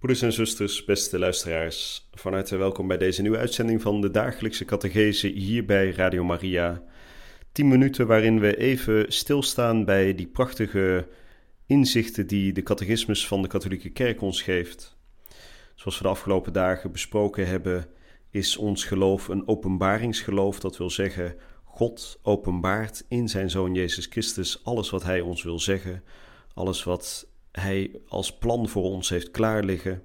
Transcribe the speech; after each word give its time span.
Broeders 0.00 0.22
en 0.22 0.32
zusters, 0.32 0.84
beste 0.84 1.18
luisteraars, 1.18 2.08
van 2.12 2.32
harte 2.32 2.56
welkom 2.56 2.88
bij 2.88 2.96
deze 2.96 3.22
nieuwe 3.22 3.38
uitzending 3.38 3.82
van 3.82 4.00
de 4.00 4.10
dagelijkse 4.10 4.64
catechese 4.64 5.26
hier 5.26 5.64
bij 5.64 5.90
Radio 5.90 6.24
Maria. 6.24 6.82
10 7.52 7.68
minuten 7.68 8.06
waarin 8.06 8.40
we 8.40 8.56
even 8.56 9.12
stilstaan 9.12 9.84
bij 9.84 10.14
die 10.14 10.26
prachtige 10.26 11.08
inzichten 11.66 12.26
die 12.26 12.52
de 12.52 12.62
catechismus 12.62 13.26
van 13.26 13.42
de 13.42 13.48
katholieke 13.48 13.90
kerk 13.90 14.20
ons 14.20 14.42
geeft. 14.42 14.96
Zoals 15.74 15.98
we 15.98 16.02
de 16.02 16.10
afgelopen 16.10 16.52
dagen 16.52 16.92
besproken 16.92 17.46
hebben, 17.46 17.86
is 18.30 18.56
ons 18.56 18.84
geloof 18.84 19.28
een 19.28 19.48
openbaringsgeloof. 19.48 20.60
Dat 20.60 20.76
wil 20.76 20.90
zeggen, 20.90 21.34
God 21.64 22.20
openbaart 22.22 23.04
in 23.08 23.28
zijn 23.28 23.50
Zoon 23.50 23.74
Jezus 23.74 24.06
Christus 24.06 24.64
alles 24.64 24.90
wat 24.90 25.02
Hij 25.02 25.20
ons 25.20 25.42
wil 25.42 25.58
zeggen, 25.58 26.02
alles 26.54 26.84
wat 26.84 27.29
Hij 27.52 28.00
als 28.08 28.38
plan 28.38 28.68
voor 28.68 28.82
ons 28.82 29.08
heeft 29.08 29.30
klaar 29.30 29.64
liggen. 29.64 30.02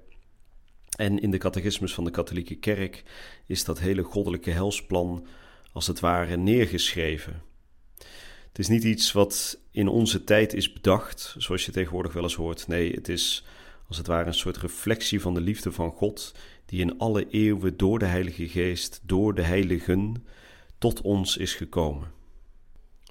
En 0.96 1.18
in 1.18 1.30
de 1.30 1.38
catechismus 1.38 1.94
van 1.94 2.04
de 2.04 2.10
katholieke 2.10 2.54
kerk 2.54 3.02
is 3.46 3.64
dat 3.64 3.78
hele 3.78 4.02
goddelijke 4.02 4.50
helsplan 4.50 5.26
als 5.72 5.86
het 5.86 6.00
ware 6.00 6.36
neergeschreven. 6.36 7.42
Het 8.48 8.58
is 8.58 8.68
niet 8.68 8.84
iets 8.84 9.12
wat 9.12 9.58
in 9.70 9.88
onze 9.88 10.24
tijd 10.24 10.54
is 10.54 10.72
bedacht, 10.72 11.34
zoals 11.38 11.64
je 11.66 11.72
tegenwoordig 11.72 12.12
wel 12.12 12.22
eens 12.22 12.34
hoort. 12.34 12.66
Nee, 12.66 12.92
het 12.92 13.08
is 13.08 13.44
als 13.88 13.96
het 13.96 14.06
ware 14.06 14.26
een 14.26 14.34
soort 14.34 14.56
reflectie 14.56 15.20
van 15.20 15.34
de 15.34 15.40
liefde 15.40 15.72
van 15.72 15.90
God, 15.90 16.34
die 16.66 16.80
in 16.80 16.98
alle 16.98 17.28
eeuwen 17.30 17.76
door 17.76 17.98
de 17.98 18.04
Heilige 18.04 18.48
Geest, 18.48 19.00
door 19.02 19.34
de 19.34 19.42
Heiligen, 19.42 20.24
tot 20.78 21.00
ons 21.00 21.36
is 21.36 21.54
gekomen. 21.54 22.15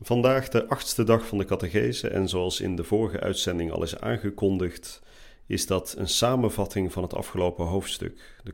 Vandaag 0.04 0.50
de 0.50 0.68
achtste 0.68 1.04
dag 1.04 1.28
van 1.28 1.38
de 1.38 1.46
catechese 1.46 2.08
en 2.08 2.30
zoals 2.30 2.62
in 2.62 2.76
de 2.76 2.84
vorige 2.84 3.20
uitzending 3.20 3.72
al 3.72 3.84
is 3.84 4.00
aangekondigd, 4.00 5.02
is 5.46 5.68
dat 5.68 5.96
een 5.98 6.08
samenvatting 6.08 6.94
van 6.94 7.04
het 7.04 7.14
afgelopen 7.14 7.66
hoofdstuk. 7.66 8.40
De 8.44 8.52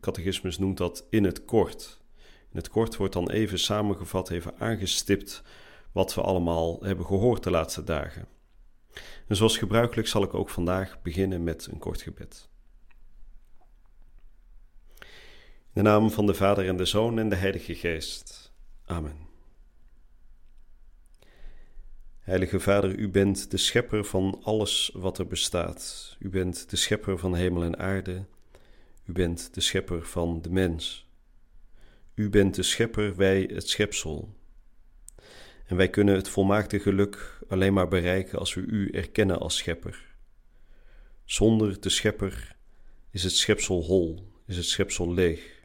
catechismus 0.00 0.58
noemt 0.58 0.76
dat 0.76 1.06
in 1.10 1.24
het 1.24 1.44
kort. 1.44 2.00
In 2.50 2.56
het 2.56 2.68
kort 2.68 2.96
wordt 2.96 3.12
dan 3.12 3.30
even 3.30 3.58
samengevat, 3.58 4.30
even 4.30 4.58
aangestipt 4.58 5.42
wat 5.92 6.14
we 6.14 6.20
allemaal 6.20 6.82
hebben 6.82 7.06
gehoord 7.06 7.42
de 7.42 7.50
laatste 7.50 7.84
dagen. 7.84 8.28
En 9.26 9.36
zoals 9.36 9.58
gebruikelijk 9.58 10.08
zal 10.08 10.22
ik 10.22 10.34
ook 10.34 10.50
vandaag 10.50 11.02
beginnen 11.02 11.44
met 11.44 11.68
een 11.70 11.78
kort 11.78 12.02
gebed. 12.02 12.48
In 14.98 15.82
de 15.82 15.82
naam 15.82 16.10
van 16.10 16.26
de 16.26 16.34
Vader 16.34 16.68
en 16.68 16.76
de 16.76 16.84
Zoon 16.84 17.18
en 17.18 17.28
de 17.28 17.36
Heilige 17.36 17.74
Geest. 17.74 18.52
Amen. 18.84 19.25
Heilige 22.26 22.60
Vader, 22.60 22.98
u 22.98 23.08
bent 23.08 23.50
de 23.50 23.56
schepper 23.56 24.04
van 24.04 24.40
alles 24.42 24.90
wat 24.94 25.18
er 25.18 25.26
bestaat. 25.26 26.16
U 26.18 26.28
bent 26.28 26.70
de 26.70 26.76
schepper 26.76 27.18
van 27.18 27.34
hemel 27.34 27.62
en 27.62 27.78
aarde. 27.78 28.24
U 29.04 29.12
bent 29.12 29.54
de 29.54 29.60
schepper 29.60 30.06
van 30.06 30.42
de 30.42 30.50
mens. 30.50 31.10
U 32.14 32.30
bent 32.30 32.54
de 32.54 32.62
schepper, 32.62 33.16
wij 33.16 33.50
het 33.52 33.68
schepsel. 33.68 34.34
En 35.66 35.76
wij 35.76 35.90
kunnen 35.90 36.14
het 36.14 36.28
volmaakte 36.28 36.78
geluk 36.78 37.38
alleen 37.48 37.72
maar 37.72 37.88
bereiken 37.88 38.38
als 38.38 38.54
we 38.54 38.60
U 38.60 38.90
erkennen 38.90 39.38
als 39.38 39.56
schepper. 39.56 40.16
Zonder 41.24 41.80
de 41.80 41.88
schepper 41.88 42.56
is 43.10 43.22
het 43.22 43.36
schepsel 43.36 43.82
hol, 43.84 44.32
is 44.46 44.56
het 44.56 44.66
schepsel 44.66 45.14
leeg. 45.14 45.62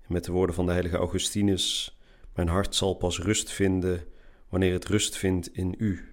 En 0.00 0.12
met 0.12 0.24
de 0.24 0.32
woorden 0.32 0.54
van 0.54 0.66
de 0.66 0.72
heilige 0.72 0.96
Augustinus, 0.96 1.98
mijn 2.34 2.48
hart 2.48 2.74
zal 2.74 2.94
pas 2.94 3.18
rust 3.18 3.50
vinden 3.50 4.10
wanneer 4.52 4.72
het 4.72 4.86
rust 4.86 5.16
vindt 5.16 5.54
in 5.54 5.74
U. 5.78 6.08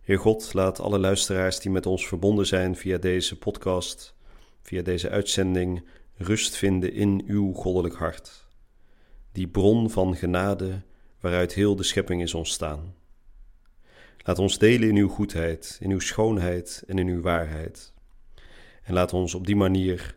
Heer 0.00 0.18
God, 0.18 0.54
laat 0.54 0.80
alle 0.80 0.98
luisteraars 0.98 1.60
die 1.60 1.70
met 1.70 1.86
ons 1.86 2.06
verbonden 2.06 2.46
zijn 2.46 2.76
via 2.76 2.98
deze 2.98 3.38
podcast, 3.38 4.14
via 4.60 4.82
deze 4.82 5.10
uitzending, 5.10 5.84
rust 6.16 6.56
vinden 6.56 6.92
in 6.92 7.24
uw 7.26 7.52
goddelijk 7.52 7.94
hart, 7.94 8.46
die 9.32 9.48
bron 9.48 9.90
van 9.90 10.16
genade 10.16 10.82
waaruit 11.20 11.52
heel 11.54 11.76
de 11.76 11.82
schepping 11.82 12.22
is 12.22 12.34
ontstaan. 12.34 12.94
Laat 14.18 14.38
ons 14.38 14.58
delen 14.58 14.88
in 14.88 14.96
uw 14.96 15.08
goedheid, 15.08 15.78
in 15.80 15.90
uw 15.90 16.00
schoonheid 16.00 16.84
en 16.86 16.98
in 16.98 17.08
uw 17.08 17.20
waarheid. 17.20 17.92
En 18.82 18.94
laat 18.94 19.12
ons 19.12 19.34
op 19.34 19.46
die 19.46 19.56
manier 19.56 20.16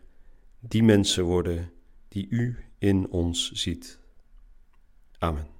die 0.60 0.82
mensen 0.82 1.24
worden 1.24 1.72
die 2.08 2.26
u 2.30 2.58
in 2.78 3.10
ons 3.10 3.52
ziet. 3.52 3.98
Amen. 5.18 5.55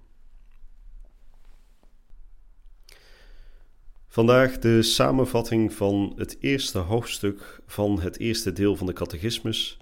Vandaag 4.16 4.58
de 4.58 4.82
samenvatting 4.82 5.72
van 5.72 6.12
het 6.16 6.36
eerste 6.40 6.78
hoofdstuk 6.78 7.60
van 7.66 8.00
het 8.00 8.18
eerste 8.18 8.52
deel 8.52 8.76
van 8.76 8.86
de 8.86 8.92
catechismus 8.92 9.78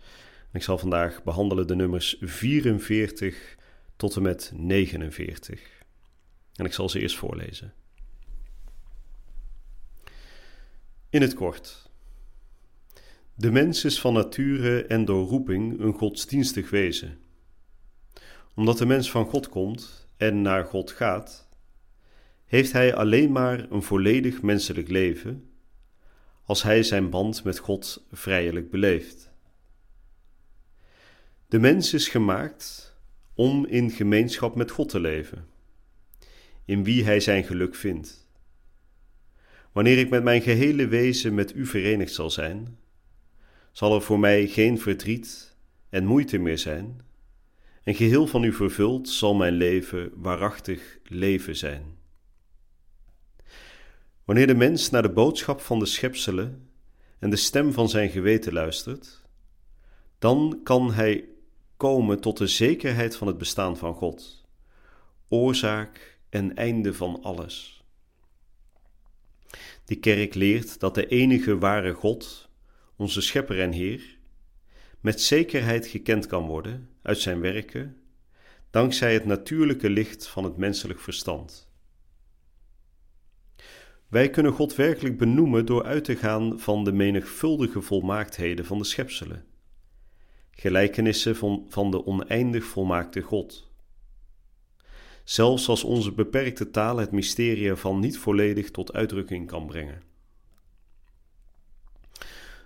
ik 0.53 0.63
zal 0.63 0.79
vandaag 0.79 1.23
behandelen 1.23 1.67
de 1.67 1.75
nummers 1.75 2.17
44 2.21 3.57
tot 3.97 4.17
en 4.17 4.23
met 4.23 4.53
49. 4.55 5.61
En 6.55 6.65
ik 6.65 6.73
zal 6.73 6.89
ze 6.89 7.01
eerst 7.01 7.17
voorlezen. 7.17 7.75
In 11.11 11.21
het 11.21 11.35
kort. 11.35 11.91
De 13.35 13.51
mens 13.51 13.85
is 13.85 14.01
van 14.01 14.13
nature 14.13 14.87
en 14.87 15.05
door 15.05 15.27
roeping 15.27 15.81
een 15.81 15.95
godsdienstig 15.95 16.71
wezen. 16.71 17.19
Omdat 18.55 18.79
de 18.79 18.87
mens 18.87 19.11
van 19.11 19.27
God 19.27 19.49
komt 19.49 20.09
en 20.17 20.43
naar 20.43 20.65
God 20.65 20.91
gaat, 20.91 21.49
heeft 22.47 22.73
hij 22.73 22.95
alleen 22.95 23.33
maar 23.33 23.71
een 23.71 23.83
volledig 23.83 24.43
menselijk 24.43 24.89
leven 24.89 25.49
als 26.45 26.63
hij 26.63 26.83
zijn 26.83 27.11
band 27.11 27.45
met 27.45 27.59
God 27.59 28.07
vrijelijk 28.13 28.71
beleeft. 28.71 29.31
De 31.49 31.59
mens 31.59 31.95
is 31.95 32.09
gemaakt 32.09 32.97
om 33.35 33.67
in 33.67 33.91
gemeenschap 33.91 34.55
met 34.55 34.71
God 34.71 34.89
te 34.89 35.01
leven, 35.01 35.47
in 36.65 36.85
wie 36.85 37.05
hij 37.05 37.21
zijn 37.21 37.45
geluk 37.45 37.75
vindt. 37.75 38.29
Wanneer 39.73 39.99
ik 39.99 40.11
met 40.11 40.23
mijn 40.23 40.43
gehele 40.43 40.87
wezen 40.87 41.35
met 41.35 41.55
u 41.55 41.67
verenigd 41.67 42.13
zal 42.13 42.31
zijn, 42.31 42.79
zal 43.73 43.95
er 43.95 44.03
voor 44.03 44.19
mij 44.19 44.47
geen 44.47 44.79
verdriet 44.79 45.57
en 45.89 46.07
moeite 46.07 46.39
meer 46.39 46.59
zijn, 46.59 47.01
en 47.83 47.95
geheel 47.95 48.27
van 48.27 48.45
u 48.45 48.53
vervuld 48.53 49.09
zal 49.09 49.35
mijn 49.35 49.55
leven 49.55 50.11
waarachtig 50.15 50.99
leven 51.05 51.57
zijn. 51.57 52.04
Wanneer 54.25 54.47
de 54.47 54.55
mens 54.55 54.91
naar 54.91 55.03
de 55.03 55.13
boodschap 55.13 55.61
van 55.61 55.79
de 55.79 55.87
schepselen 55.87 56.69
en 57.19 57.31
de 57.31 57.37
stem 57.37 57.73
van 57.73 57.89
zijn 57.89 58.11
geweten 58.11 58.53
luistert, 58.53 59.23
dan 60.19 60.61
kan 60.63 60.93
hij 60.93 61.29
komen 61.77 62.21
tot 62.21 62.39
de 62.39 62.47
zekerheid 62.47 63.17
van 63.17 63.27
het 63.27 63.39
bestaan 63.39 63.77
van 63.77 63.95
God, 63.95 64.45
oorzaak 65.29 66.19
en 66.29 66.57
einde 66.57 66.95
van 66.95 67.23
alles. 67.23 67.85
De 69.85 69.95
kerk 69.95 70.35
leert 70.35 70.81
dat 70.81 70.95
de 70.95 71.07
enige 71.07 71.59
ware 71.59 71.93
God, 71.93 72.49
onze 72.97 73.21
Schepper 73.21 73.61
en 73.61 73.73
Heer, 73.73 74.19
met 75.01 75.21
zekerheid 75.21 75.87
gekend 75.87 76.27
kan 76.27 76.47
worden 76.47 76.89
uit 77.03 77.19
zijn 77.19 77.41
werken, 77.41 77.97
dankzij 78.71 79.13
het 79.13 79.25
natuurlijke 79.25 79.91
licht 79.91 80.27
van 80.27 80.45
het 80.45 80.57
menselijk 80.57 81.01
verstand. 81.01 81.64
Wij 84.09 84.31
kunnen 84.31 84.53
God 84.53 84.75
werkelijk 84.75 85.19
benoemen 85.19 85.67
door 85.67 85.85
uit 85.85 86.05
te 86.05 86.17
gaan 86.17 86.61
van 86.61 86.85
de 86.85 86.93
menigvuldige 86.93 87.81
volmaaktheden 87.81 88.65
van 88.65 88.79
de 88.79 88.85
schepselen 88.85 89.45
gelijkenissen 90.57 91.37
van, 91.37 91.67
van 91.69 91.91
de 91.91 92.07
oneindig 92.07 92.65
volmaakte 92.65 93.21
God. 93.21 93.73
Zelfs 95.25 95.69
als 95.69 95.85
onze 95.85 96.13
beperkte 96.13 96.71
taal 96.71 96.97
het 96.97 97.13
mysterie 97.13 97.69
ervan 97.69 98.01
niet 98.01 98.19
volledig 98.19 98.71
tot 98.71 98.93
uitdrukking 98.93 99.47
kan 99.47 99.67
brengen. 99.67 100.03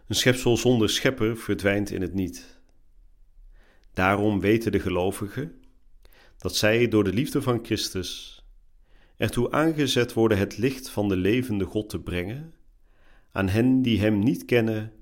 Een 0.06 0.14
schepsel 0.14 0.56
zonder 0.56 0.90
schepper 0.90 1.36
verdwijnt 1.36 1.90
in 1.90 2.02
het 2.02 2.14
niet. 2.14 2.58
Daarom 3.92 4.40
weten 4.40 4.72
de 4.72 4.80
gelovigen 4.80 5.62
dat 6.38 6.56
zij 6.56 6.88
door 6.88 7.04
de 7.04 7.12
liefde 7.12 7.42
van 7.42 7.64
Christus 7.64 8.37
ertoe 9.18 9.50
aangezet 9.50 10.12
worden 10.12 10.38
het 10.38 10.58
licht 10.58 10.90
van 10.90 11.08
de 11.08 11.16
levende 11.16 11.64
God 11.64 11.88
te 11.88 12.00
brengen 12.00 12.54
aan 13.32 13.48
hen 13.48 13.82
die 13.82 14.00
Hem 14.00 14.18
niet 14.18 14.44
kennen 14.44 14.92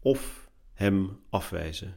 of 0.00 0.50
Hem 0.72 1.18
afwijzen. 1.30 1.96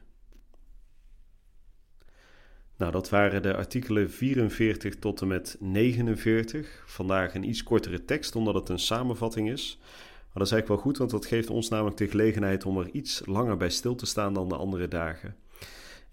Nou, 2.78 2.92
dat 2.92 3.10
waren 3.10 3.42
de 3.42 3.56
artikelen 3.56 4.12
44 4.12 4.96
tot 4.96 5.22
en 5.22 5.28
met 5.28 5.58
49. 5.60 6.84
Vandaag 6.86 7.36
een 7.36 7.50
iets 7.50 7.64
kortere 7.64 8.06
tekst, 8.06 8.36
omdat 8.36 8.54
het 8.54 8.70
een 8.70 8.80
samenvatting 8.80 9.52
is. 9.52 9.78
Maar 9.82 10.44
dat 10.44 10.46
is 10.46 10.52
eigenlijk 10.52 10.68
wel 10.68 10.78
goed, 10.78 10.98
want 10.98 11.12
dat 11.12 11.26
geeft 11.26 11.50
ons 11.50 11.70
namelijk 11.70 11.98
de 11.98 12.08
gelegenheid 12.08 12.66
om 12.66 12.78
er 12.78 12.90
iets 12.90 13.22
langer 13.26 13.58
bij 13.58 13.70
stil 13.70 13.96
te 13.96 14.06
staan 14.06 14.34
dan 14.34 14.50
de 14.50 14.56
andere 14.56 14.88
dagen. 14.88 15.36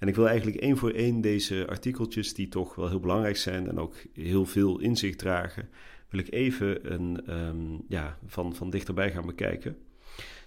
En 0.03 0.09
ik 0.09 0.15
wil 0.15 0.29
eigenlijk 0.29 0.57
één 0.57 0.77
voor 0.77 0.91
één 0.91 1.21
deze 1.21 1.67
artikeltjes, 1.69 2.35
die 2.35 2.49
toch 2.49 2.75
wel 2.75 2.89
heel 2.89 3.01
belangrijk 3.01 3.37
zijn 3.37 3.69
en 3.69 3.79
ook 3.79 3.95
heel 4.13 4.47
veel 4.47 4.79
inzicht 4.79 5.19
dragen, 5.19 5.69
wil 6.09 6.21
ik 6.21 6.33
even 6.33 6.93
een, 6.93 7.37
um, 7.37 7.85
ja, 7.89 8.19
van, 8.27 8.55
van 8.55 8.71
dichterbij 8.71 9.13
gaan 9.13 9.27
bekijken. 9.27 9.77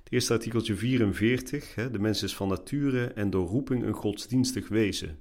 Het 0.04 0.12
eerste 0.14 0.34
artikeltje 0.34 0.76
44, 0.76 1.76
hè, 1.76 1.92
de 1.92 2.00
mens 2.00 2.24
is 2.24 2.36
van 2.36 2.48
nature 2.48 3.08
en 3.08 3.30
door 3.30 3.48
roeping 3.48 3.84
een 3.84 3.94
godsdienstig 3.94 4.68
wezen. 4.68 5.20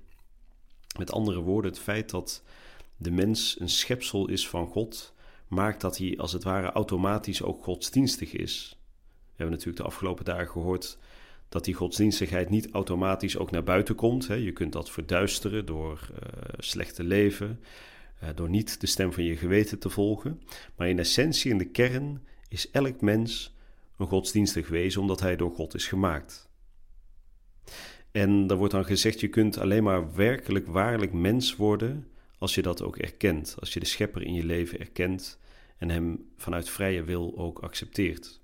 Met 0.98 1.12
andere 1.12 1.40
woorden, 1.40 1.70
het 1.70 1.80
feit 1.80 2.10
dat 2.10 2.42
de 2.96 3.10
mens 3.10 3.60
een 3.60 3.68
schepsel 3.68 4.28
is 4.28 4.48
van 4.48 4.66
God, 4.66 5.14
maakt 5.48 5.80
dat 5.80 5.98
hij 5.98 6.18
als 6.18 6.32
het 6.32 6.44
ware 6.44 6.72
automatisch 6.72 7.42
ook 7.42 7.62
godsdienstig 7.62 8.32
is. 8.32 8.78
We 9.06 9.42
hebben 9.42 9.50
natuurlijk 9.50 9.84
de 9.84 9.90
afgelopen 9.90 10.24
dagen 10.24 10.48
gehoord 10.48 10.98
dat 11.48 11.64
die 11.64 11.74
godsdienstigheid 11.74 12.50
niet 12.50 12.70
automatisch 12.70 13.36
ook 13.38 13.50
naar 13.50 13.62
buiten 13.62 13.94
komt. 13.94 14.26
Je 14.26 14.52
kunt 14.52 14.72
dat 14.72 14.90
verduisteren 14.90 15.66
door 15.66 16.08
uh, 16.10 16.18
slechte 16.58 17.02
leven, 17.02 17.60
uh, 18.22 18.28
door 18.34 18.48
niet 18.48 18.80
de 18.80 18.86
stem 18.86 19.12
van 19.12 19.24
je 19.24 19.36
geweten 19.36 19.78
te 19.78 19.90
volgen. 19.90 20.42
Maar 20.76 20.88
in 20.88 20.98
essentie, 20.98 21.50
in 21.50 21.58
de 21.58 21.70
kern, 21.70 22.22
is 22.48 22.70
elk 22.70 23.00
mens 23.00 23.56
een 23.98 24.06
godsdienstig 24.06 24.68
wezen 24.68 25.00
omdat 25.00 25.20
hij 25.20 25.36
door 25.36 25.50
God 25.50 25.74
is 25.74 25.86
gemaakt. 25.86 26.48
En 28.10 28.48
er 28.48 28.56
wordt 28.56 28.72
dan 28.72 28.84
gezegd, 28.84 29.20
je 29.20 29.28
kunt 29.28 29.58
alleen 29.58 29.82
maar 29.82 30.14
werkelijk, 30.14 30.66
waarlijk 30.66 31.12
mens 31.12 31.56
worden 31.56 32.08
als 32.38 32.54
je 32.54 32.62
dat 32.62 32.82
ook 32.82 32.96
erkent. 32.96 33.56
Als 33.58 33.72
je 33.72 33.80
de 33.80 33.86
schepper 33.86 34.22
in 34.22 34.34
je 34.34 34.44
leven 34.44 34.78
erkent 34.78 35.38
en 35.78 35.90
hem 35.90 36.30
vanuit 36.36 36.68
vrije 36.68 37.04
wil 37.04 37.38
ook 37.38 37.58
accepteert. 37.58 38.40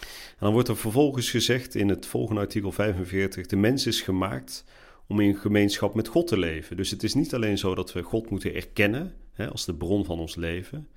En 0.00 0.40
dan 0.40 0.52
wordt 0.52 0.68
er 0.68 0.76
vervolgens 0.76 1.30
gezegd 1.30 1.74
in 1.74 1.88
het 1.88 2.06
volgende 2.06 2.40
artikel 2.40 2.72
45: 2.72 3.46
de 3.46 3.56
mens 3.56 3.86
is 3.86 4.00
gemaakt 4.00 4.64
om 5.06 5.20
in 5.20 5.36
gemeenschap 5.36 5.94
met 5.94 6.08
God 6.08 6.26
te 6.26 6.38
leven. 6.38 6.76
Dus 6.76 6.90
het 6.90 7.02
is 7.02 7.14
niet 7.14 7.34
alleen 7.34 7.58
zo 7.58 7.74
dat 7.74 7.92
we 7.92 8.02
God 8.02 8.30
moeten 8.30 8.54
erkennen 8.54 9.14
hè, 9.32 9.50
als 9.50 9.64
de 9.64 9.74
bron 9.74 10.04
van 10.04 10.18
ons 10.18 10.34
leven, 10.34 10.88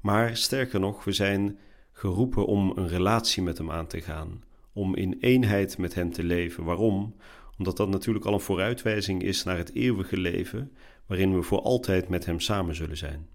maar 0.00 0.36
sterker 0.36 0.80
nog, 0.80 1.04
we 1.04 1.12
zijn 1.12 1.58
geroepen 1.92 2.46
om 2.46 2.72
een 2.76 2.88
relatie 2.88 3.42
met 3.42 3.58
Hem 3.58 3.70
aan 3.70 3.86
te 3.86 4.00
gaan 4.00 4.42
om 4.72 4.96
in 4.96 5.16
eenheid 5.20 5.78
met 5.78 5.94
Hem 5.94 6.12
te 6.12 6.24
leven. 6.24 6.64
Waarom? 6.64 7.14
Omdat 7.58 7.76
dat 7.76 7.88
natuurlijk 7.88 8.24
al 8.24 8.32
een 8.32 8.40
vooruitwijzing 8.40 9.22
is 9.22 9.42
naar 9.42 9.56
het 9.56 9.74
eeuwige 9.74 10.16
leven, 10.16 10.72
waarin 11.06 11.34
we 11.34 11.42
voor 11.42 11.60
altijd 11.60 12.08
met 12.08 12.26
Hem 12.26 12.40
samen 12.40 12.74
zullen 12.74 12.96
zijn. 12.96 13.28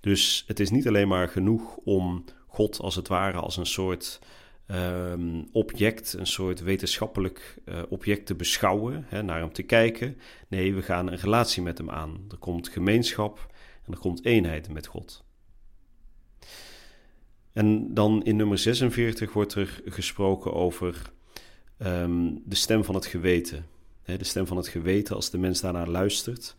Dus 0.00 0.44
het 0.46 0.60
is 0.60 0.70
niet 0.70 0.88
alleen 0.88 1.08
maar 1.08 1.28
genoeg 1.28 1.76
om 1.76 2.24
God 2.50 2.80
als 2.80 2.94
het 2.94 3.08
ware 3.08 3.38
als 3.38 3.56
een 3.56 3.66
soort 3.66 4.20
um, 4.66 5.48
object, 5.52 6.12
een 6.12 6.26
soort 6.26 6.60
wetenschappelijk 6.60 7.58
uh, 7.64 7.82
object 7.88 8.26
te 8.26 8.34
beschouwen, 8.34 9.04
hè, 9.08 9.22
naar 9.22 9.38
Hem 9.38 9.52
te 9.52 9.62
kijken. 9.62 10.16
Nee, 10.48 10.74
we 10.74 10.82
gaan 10.82 11.06
een 11.06 11.18
relatie 11.18 11.62
met 11.62 11.78
Hem 11.78 11.90
aan. 11.90 12.24
Er 12.30 12.36
komt 12.36 12.68
gemeenschap 12.68 13.54
en 13.86 13.92
er 13.92 13.98
komt 13.98 14.24
eenheid 14.24 14.72
met 14.72 14.86
God. 14.86 15.24
En 17.52 17.94
dan 17.94 18.24
in 18.24 18.36
nummer 18.36 18.58
46 18.58 19.32
wordt 19.32 19.54
er 19.54 19.82
gesproken 19.84 20.52
over 20.52 21.12
ehm, 21.78 22.30
de 22.44 22.54
stem 22.54 22.84
van 22.84 22.94
het 22.94 23.06
geweten. 23.06 23.66
de 24.04 24.24
stem 24.24 24.46
van 24.46 24.56
het 24.56 24.68
geweten, 24.68 25.14
als 25.14 25.30
de 25.30 25.38
mens 25.38 25.60
daarnaar 25.60 25.88
luistert, 25.88 26.56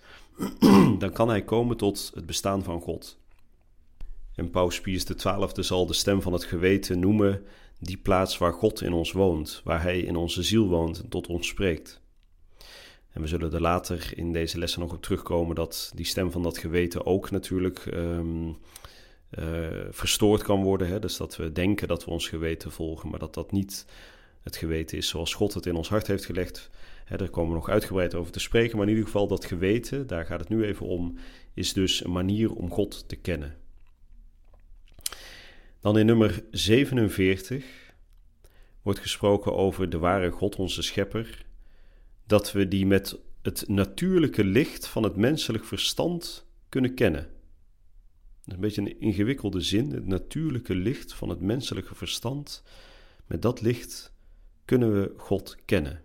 dan 0.99 1.11
kan 1.11 1.29
hij 1.29 1.41
komen 1.41 1.77
tot 1.77 2.11
het 2.15 2.25
bestaan 2.25 2.63
van 2.63 2.81
God. 2.81 3.20
En 4.41 4.49
Paus 4.49 4.81
Pius 4.81 5.03
XII 5.03 5.63
zal 5.63 5.85
de 5.85 5.93
stem 5.93 6.21
van 6.21 6.33
het 6.33 6.43
geweten 6.43 6.99
noemen 6.99 7.45
die 7.79 7.97
plaats 7.97 8.38
waar 8.38 8.53
God 8.53 8.81
in 8.81 8.93
ons 8.93 9.11
woont, 9.11 9.61
waar 9.63 9.81
Hij 9.81 9.99
in 9.99 10.15
onze 10.15 10.43
ziel 10.43 10.67
woont 10.67 11.01
en 11.01 11.09
tot 11.09 11.27
ons 11.27 11.47
spreekt. 11.47 12.01
En 13.11 13.21
we 13.21 13.27
zullen 13.27 13.53
er 13.53 13.61
later 13.61 14.13
in 14.15 14.33
deze 14.33 14.57
lessen 14.57 14.81
nog 14.81 14.93
op 14.93 15.01
terugkomen 15.01 15.55
dat 15.55 15.91
die 15.95 16.05
stem 16.05 16.31
van 16.31 16.43
dat 16.43 16.57
geweten 16.57 17.05
ook 17.05 17.31
natuurlijk 17.31 17.85
um, 17.85 18.47
uh, 18.47 18.55
verstoord 19.89 20.44
kan 20.44 20.63
worden. 20.63 20.87
Hè? 20.87 20.99
Dus 20.99 21.17
dat 21.17 21.35
we 21.35 21.51
denken 21.51 21.87
dat 21.87 22.05
we 22.05 22.11
ons 22.11 22.27
geweten 22.27 22.71
volgen, 22.71 23.09
maar 23.09 23.19
dat 23.19 23.33
dat 23.33 23.51
niet 23.51 23.85
het 24.44 24.55
geweten 24.55 24.97
is 24.97 25.07
zoals 25.07 25.33
God 25.33 25.53
het 25.53 25.65
in 25.65 25.75
ons 25.75 25.89
hart 25.89 26.07
heeft 26.07 26.25
gelegd. 26.25 26.69
Hè, 27.05 27.17
daar 27.17 27.29
komen 27.29 27.49
we 27.49 27.55
nog 27.55 27.69
uitgebreid 27.69 28.15
over 28.15 28.31
te 28.31 28.39
spreken, 28.39 28.77
maar 28.77 28.85
in 28.85 28.91
ieder 28.91 29.05
geval 29.05 29.27
dat 29.27 29.45
geweten, 29.45 30.07
daar 30.07 30.25
gaat 30.25 30.39
het 30.39 30.49
nu 30.49 30.65
even 30.65 30.85
om, 30.85 31.17
is 31.53 31.73
dus 31.73 32.03
een 32.03 32.11
manier 32.11 32.53
om 32.53 32.71
God 32.71 33.03
te 33.07 33.15
kennen. 33.15 33.60
Dan 35.81 35.98
in 35.98 36.06
nummer 36.06 36.44
47 36.51 37.94
wordt 38.81 39.00
gesproken 39.00 39.56
over 39.56 39.89
de 39.89 39.98
ware 39.98 40.31
God, 40.31 40.56
onze 40.56 40.81
schepper, 40.81 41.45
dat 42.25 42.51
we 42.51 42.68
die 42.68 42.86
met 42.86 43.19
het 43.42 43.68
natuurlijke 43.68 44.44
licht 44.44 44.88
van 44.88 45.04
het 45.04 45.16
menselijk 45.16 45.66
verstand 45.66 46.45
kunnen 46.69 46.94
kennen 46.94 47.30
is 48.51 48.54
een 48.54 48.60
beetje 48.60 48.81
een 48.81 49.00
ingewikkelde 49.00 49.62
zin. 49.62 49.92
Het 49.92 50.07
natuurlijke 50.07 50.75
licht 50.75 51.13
van 51.13 51.30
het 51.30 51.42
menselijke 51.42 51.95
verstand. 51.95 52.63
Met 53.25 53.42
dat 53.42 53.62
licht 53.62 54.13
kunnen 54.66 54.94
we 54.94 55.13
God 55.18 55.56
kennen. 55.66 56.01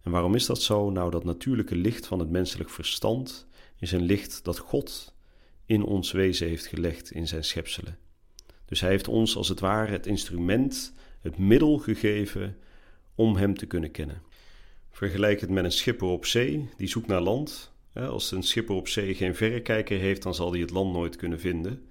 En 0.00 0.10
waarom 0.10 0.34
is 0.34 0.46
dat 0.46 0.62
zo? 0.62 0.90
Nou, 0.90 1.10
dat 1.10 1.24
natuurlijke 1.24 1.76
licht 1.76 2.06
van 2.06 2.18
het 2.18 2.30
menselijk 2.30 2.70
verstand 2.70 3.46
is 3.76 3.92
een 3.92 4.02
licht 4.02 4.44
dat 4.44 4.58
God 4.58 5.14
in 5.64 5.82
ons 5.82 6.12
wezen 6.12 6.48
heeft 6.48 6.66
gelegd 6.66 7.10
in 7.10 7.28
zijn 7.28 7.44
schepselen. 7.44 7.98
Dus 8.70 8.80
hij 8.80 8.90
heeft 8.90 9.08
ons 9.08 9.36
als 9.36 9.48
het 9.48 9.60
ware 9.60 9.92
het 9.92 10.06
instrument, 10.06 10.94
het 11.20 11.38
middel 11.38 11.78
gegeven 11.78 12.56
om 13.14 13.36
hem 13.36 13.54
te 13.54 13.66
kunnen 13.66 13.90
kennen. 13.90 14.22
Vergelijk 14.90 15.40
het 15.40 15.50
met 15.50 15.64
een 15.64 15.72
schipper 15.72 16.08
op 16.08 16.26
zee 16.26 16.68
die 16.76 16.88
zoekt 16.88 17.06
naar 17.06 17.20
land 17.20 17.72
als 17.94 18.30
een 18.30 18.42
schipper 18.42 18.74
op 18.74 18.88
zee 18.88 19.14
geen 19.14 19.34
verrekijker 19.34 19.98
heeft, 19.98 20.22
dan 20.22 20.34
zal 20.34 20.50
hij 20.52 20.60
het 20.60 20.70
land 20.70 20.92
nooit 20.92 21.16
kunnen 21.16 21.40
vinden. 21.40 21.88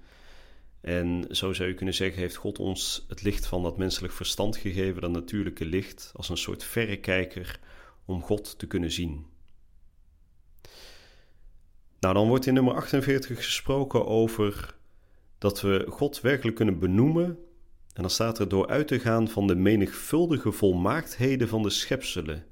En 0.80 1.26
zo 1.30 1.52
zou 1.52 1.68
je 1.68 1.74
kunnen 1.74 1.94
zeggen, 1.94 2.20
heeft 2.20 2.36
God 2.36 2.58
ons 2.58 3.04
het 3.08 3.22
licht 3.22 3.46
van 3.46 3.62
dat 3.62 3.76
menselijk 3.76 4.12
verstand 4.12 4.56
gegeven, 4.56 5.00
dat 5.00 5.10
natuurlijke 5.10 5.64
licht, 5.64 6.12
als 6.14 6.28
een 6.28 6.36
soort 6.36 6.64
verrekijker 6.64 7.60
om 8.04 8.22
God 8.22 8.58
te 8.58 8.66
kunnen 8.66 8.90
zien. 8.90 9.26
Nou, 12.00 12.14
dan 12.14 12.28
wordt 12.28 12.46
in 12.46 12.54
nummer 12.54 12.74
48 12.74 13.44
gesproken 13.44 14.06
over 14.06 14.78
dat 15.40 15.60
we 15.60 15.86
God 15.88 16.20
werkelijk 16.20 16.56
kunnen 16.56 16.78
benoemen. 16.78 17.26
En 17.92 18.02
dan 18.02 18.10
staat 18.10 18.38
er 18.38 18.48
door 18.48 18.68
uit 18.68 18.88
te 18.88 18.98
gaan 18.98 19.28
van 19.28 19.46
de 19.46 19.54
menigvuldige 19.54 20.52
volmaaktheden 20.52 21.48
van 21.48 21.62
de 21.62 21.70
schepselen 21.70 22.44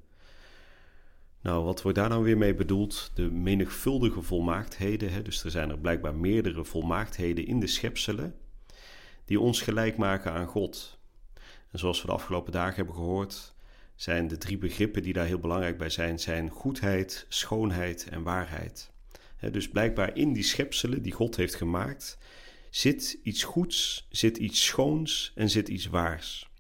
nou, 1.41 1.65
wat 1.65 1.83
wordt 1.83 1.99
daar 1.99 2.09
nou 2.09 2.25
weer 2.25 2.39
mee 2.39 2.55
bedoeld? 2.55 3.11
De 3.15 3.31
menigvuldige 3.31 4.23
volmaaktheden. 4.23 5.13
Hè? 5.13 5.23
Dus 5.23 5.45
er 5.45 5.51
zijn 5.51 5.71
er 5.71 5.79
blijkbaar 5.79 6.15
meerdere 6.15 6.65
volmaaktheden 6.65 7.47
in 7.47 7.61
de 7.61 7.67
schepselen 7.67 8.35
die 9.25 9.41
ons 9.41 9.63
gelijk 9.63 9.97
maken 9.97 10.33
aan 10.33 10.47
God. 10.47 10.99
En 11.71 11.79
zoals 11.79 12.01
we 12.01 12.07
de 12.07 12.13
afgelopen 12.13 12.53
dagen 12.53 12.77
hebben 12.77 12.95
gehoord, 12.95 13.55
zijn 13.95 14.29
de 14.29 14.39
drie 14.39 14.59
begrippen 14.59 15.03
die 15.03 15.13
daar 15.13 15.27
heel 15.27 15.39
belangrijk 15.39 15.79
bij 15.79 15.91
zijn, 15.91 16.19
zijn 16.19 16.51
goedheid, 16.51 17.27
schoonheid 17.29 18.09
en 18.09 18.23
waarheid. 18.23 18.91
Dus 19.51 19.69
blijkbaar 19.69 20.17
in 20.17 20.33
die 20.33 20.43
schepselen 20.43 21.03
die 21.03 21.13
God 21.13 21.37
heeft 21.37 21.55
gemaakt, 21.55 22.19
zit 22.79 23.19
iets 23.23 23.43
goeds, 23.43 24.07
zit 24.11 24.37
iets 24.37 24.65
schoons 24.65 25.33
en 25.35 25.51
zit 25.51 25.69
iets 25.69 25.87
waars. 25.87 26.51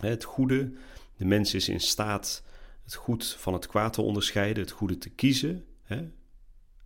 Het 0.00 0.24
goede, 0.24 0.72
de 1.16 1.24
mens 1.24 1.54
is 1.54 1.68
in 1.68 1.80
staat 1.80 2.44
het 2.84 2.94
goed 2.94 3.26
van 3.26 3.52
het 3.52 3.66
kwaad 3.66 3.92
te 3.92 4.02
onderscheiden, 4.02 4.62
het 4.62 4.72
goede 4.72 4.98
te 4.98 5.08
kiezen 5.08 5.66
hè, 5.82 6.10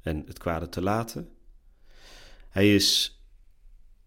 en 0.02 0.25
het 0.26 0.38
kwade 0.38 0.68
te 0.68 0.82
laten. 0.82 1.28
Hij 2.49 2.75
is 2.75 3.21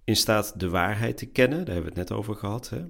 in 0.03 0.15
staat 0.15 0.59
de 0.59 0.69
waarheid 0.69 1.17
te 1.17 1.25
kennen, 1.25 1.65
daar 1.65 1.73
hebben 1.73 1.93
we 1.93 1.99
het 1.99 2.09
net 2.09 2.17
over 2.17 2.35
gehad. 2.35 2.69
Hè? 2.69 2.85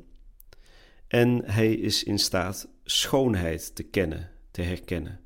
En 1.08 1.46
hij 1.46 1.74
is 1.74 2.04
in 2.04 2.20
staat 2.20 2.68
schoonheid 2.84 3.76
te 3.76 3.84
kennen, 3.84 4.32
te 4.52 4.62
herkennen. 4.62 5.20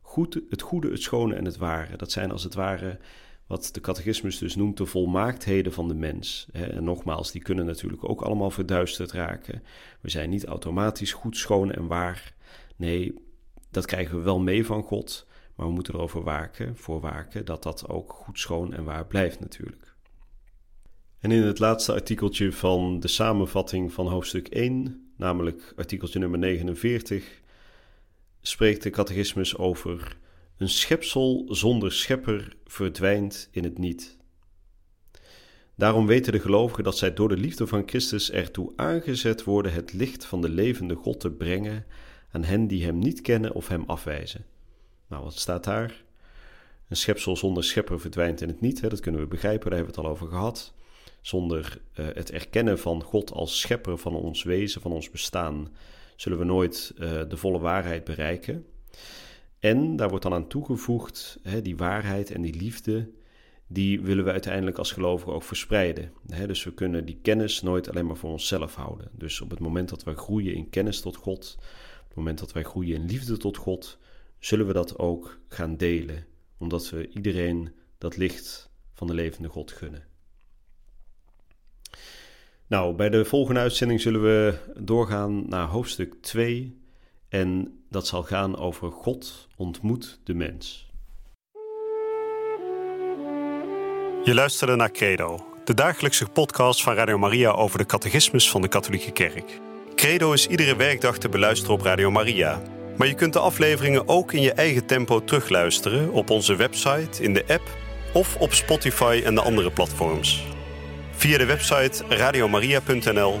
Goed, 0.00 0.40
het 0.48 0.62
goede, 0.62 0.90
het 0.90 1.02
schone 1.02 1.34
en 1.34 1.44
het 1.44 1.56
ware, 1.56 1.96
dat 1.96 2.12
zijn 2.12 2.30
als 2.30 2.42
het 2.42 2.54
ware 2.54 2.98
wat 3.48 3.68
de 3.72 3.80
catechismus 3.80 4.38
dus 4.38 4.56
noemt 4.56 4.76
de 4.76 4.86
volmaaktheden 4.86 5.72
van 5.72 5.88
de 5.88 5.94
mens. 5.94 6.48
En 6.52 6.84
nogmaals, 6.84 7.32
die 7.32 7.42
kunnen 7.42 7.66
natuurlijk 7.66 8.08
ook 8.08 8.20
allemaal 8.20 8.50
verduisterd 8.50 9.12
raken. 9.12 9.62
We 10.00 10.10
zijn 10.10 10.30
niet 10.30 10.44
automatisch 10.44 11.12
goed, 11.12 11.36
schoon 11.36 11.72
en 11.72 11.86
waar. 11.86 12.34
Nee, 12.76 13.14
dat 13.70 13.86
krijgen 13.86 14.16
we 14.16 14.22
wel 14.22 14.40
mee 14.40 14.66
van 14.66 14.82
God, 14.82 15.26
maar 15.54 15.66
we 15.66 15.72
moeten 15.72 15.94
erover 15.94 16.22
waken, 16.22 16.76
voor 16.76 17.00
waken, 17.00 17.44
dat 17.44 17.62
dat 17.62 17.88
ook 17.88 18.12
goed, 18.12 18.38
schoon 18.38 18.74
en 18.74 18.84
waar 18.84 19.06
blijft 19.06 19.40
natuurlijk. 19.40 19.96
En 21.18 21.30
in 21.30 21.42
het 21.42 21.58
laatste 21.58 21.92
artikeltje 21.92 22.52
van 22.52 23.00
de 23.00 23.08
samenvatting 23.08 23.92
van 23.92 24.06
hoofdstuk 24.06 24.48
1 24.48 25.08
namelijk 25.18 25.72
artikeltje 25.76 26.18
nummer 26.18 26.38
49, 26.38 27.40
spreekt 28.40 28.82
de 28.82 28.90
catechismus 28.90 29.56
over 29.56 30.16
een 30.58 30.68
schepsel 30.68 31.46
zonder 31.48 31.92
schepper 31.92 32.56
verdwijnt 32.64 33.48
in 33.50 33.64
het 33.64 33.78
niet. 33.78 34.16
Daarom 35.74 36.06
weten 36.06 36.32
de 36.32 36.40
gelovigen 36.40 36.84
dat 36.84 36.98
zij 36.98 37.14
door 37.14 37.28
de 37.28 37.36
liefde 37.36 37.66
van 37.66 37.82
Christus 37.86 38.30
ertoe 38.30 38.72
aangezet 38.76 39.44
worden 39.44 39.72
het 39.72 39.92
licht 39.92 40.24
van 40.24 40.40
de 40.40 40.48
levende 40.48 40.94
God 40.94 41.20
te 41.20 41.30
brengen 41.30 41.86
aan 42.30 42.44
hen 42.44 42.66
die 42.66 42.84
Hem 42.84 42.98
niet 42.98 43.20
kennen 43.20 43.54
of 43.54 43.68
Hem 43.68 43.84
afwijzen. 43.86 44.44
Nou, 45.08 45.24
wat 45.24 45.38
staat 45.38 45.64
daar? 45.64 46.04
Een 46.88 46.96
schepsel 46.96 47.36
zonder 47.36 47.64
schepper 47.64 48.00
verdwijnt 48.00 48.40
in 48.40 48.48
het 48.48 48.60
niet. 48.60 48.80
Hè? 48.80 48.88
Dat 48.88 49.00
kunnen 49.00 49.20
we 49.20 49.26
begrijpen, 49.26 49.70
daar 49.70 49.78
hebben 49.78 49.94
we 49.94 50.00
het 50.00 50.08
al 50.08 50.16
over 50.16 50.28
gehad. 50.28 50.74
Zonder 51.20 51.80
uh, 51.94 52.06
het 52.12 52.30
erkennen 52.30 52.78
van 52.78 53.02
God 53.02 53.32
als 53.32 53.60
schepper 53.60 53.98
van 53.98 54.14
ons 54.14 54.42
wezen, 54.42 54.80
van 54.80 54.92
ons 54.92 55.10
bestaan, 55.10 55.72
zullen 56.16 56.38
we 56.38 56.44
nooit 56.44 56.94
uh, 56.94 57.22
de 57.28 57.36
volle 57.36 57.58
waarheid 57.58 58.04
bereiken. 58.04 58.66
En 59.58 59.96
daar 59.96 60.08
wordt 60.08 60.24
dan 60.24 60.32
aan 60.32 60.48
toegevoegd, 60.48 61.38
hè, 61.42 61.62
die 61.62 61.76
waarheid 61.76 62.30
en 62.30 62.42
die 62.42 62.54
liefde, 62.54 63.10
die 63.66 64.00
willen 64.00 64.24
we 64.24 64.30
uiteindelijk 64.30 64.78
als 64.78 64.92
gelovigen 64.92 65.32
ook 65.32 65.42
verspreiden. 65.42 66.12
Hè? 66.28 66.46
Dus 66.46 66.64
we 66.64 66.74
kunnen 66.74 67.04
die 67.04 67.18
kennis 67.22 67.62
nooit 67.62 67.88
alleen 67.88 68.06
maar 68.06 68.16
voor 68.16 68.30
onszelf 68.30 68.74
houden. 68.74 69.10
Dus 69.12 69.40
op 69.40 69.50
het 69.50 69.58
moment 69.58 69.88
dat 69.88 70.04
wij 70.04 70.14
groeien 70.14 70.54
in 70.54 70.70
kennis 70.70 71.00
tot 71.00 71.16
God, 71.16 71.56
op 72.00 72.08
het 72.08 72.16
moment 72.16 72.38
dat 72.38 72.52
wij 72.52 72.62
groeien 72.62 72.94
in 72.94 73.06
liefde 73.06 73.36
tot 73.36 73.56
God, 73.56 73.98
zullen 74.38 74.66
we 74.66 74.72
dat 74.72 74.98
ook 74.98 75.38
gaan 75.48 75.76
delen, 75.76 76.26
omdat 76.58 76.90
we 76.90 77.08
iedereen 77.08 77.72
dat 77.98 78.16
licht 78.16 78.70
van 78.92 79.06
de 79.06 79.14
levende 79.14 79.48
God 79.48 79.72
gunnen. 79.72 80.06
Nou, 82.66 82.94
bij 82.94 83.08
de 83.08 83.24
volgende 83.24 83.60
uitzending 83.60 84.00
zullen 84.00 84.22
we 84.22 84.58
doorgaan 84.80 85.48
naar 85.48 85.66
hoofdstuk 85.66 86.14
2 86.20 86.80
en 87.28 87.77
dat 87.90 88.06
zal 88.06 88.22
gaan 88.22 88.58
over 88.58 88.90
God 88.90 89.48
ontmoet 89.56 90.20
de 90.24 90.34
mens. 90.34 90.86
Je 94.24 94.34
luisterde 94.34 94.76
naar 94.76 94.90
Credo, 94.90 95.46
de 95.64 95.74
dagelijkse 95.74 96.26
podcast 96.26 96.82
van 96.82 96.94
Radio 96.94 97.18
Maria 97.18 97.50
over 97.50 97.78
de 97.78 97.86
catechismus 97.86 98.50
van 98.50 98.62
de 98.62 98.68
Katholieke 98.68 99.10
Kerk. 99.10 99.60
Credo 99.94 100.32
is 100.32 100.46
iedere 100.46 100.76
werkdag 100.76 101.18
te 101.18 101.28
beluisteren 101.28 101.74
op 101.74 101.82
Radio 101.82 102.10
Maria. 102.10 102.62
Maar 102.96 103.06
je 103.06 103.14
kunt 103.14 103.32
de 103.32 103.38
afleveringen 103.38 104.08
ook 104.08 104.32
in 104.32 104.42
je 104.42 104.52
eigen 104.52 104.86
tempo 104.86 105.24
terugluisteren 105.24 106.12
op 106.12 106.30
onze 106.30 106.56
website, 106.56 107.22
in 107.22 107.34
de 107.34 107.44
app 107.48 107.76
of 108.12 108.36
op 108.36 108.52
Spotify 108.52 109.22
en 109.24 109.34
de 109.34 109.40
andere 109.40 109.70
platforms. 109.70 110.44
Via 111.10 111.38
de 111.38 111.46
website 111.46 112.04
radiomaria.nl 112.08 113.40